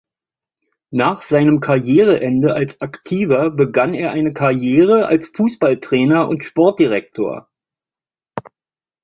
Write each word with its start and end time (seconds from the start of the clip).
Nach 0.89 1.21
seinem 1.21 1.59
Karriereende 1.59 2.55
als 2.55 2.81
Aktiver 2.81 3.51
begann 3.51 3.93
er 3.93 4.09
eine 4.13 4.33
Karriere 4.33 5.05
als 5.05 5.27
Fußballtrainer 5.27 6.27
und 6.27 6.43
Sportdirektor. 6.43 7.47